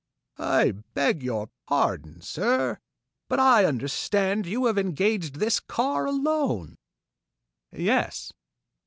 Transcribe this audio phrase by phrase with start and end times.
[0.39, 2.79] "I beg your pardon, sir,
[3.27, 6.79] but I understand you have engaged this car alone?"
[7.71, 8.33] "Yes."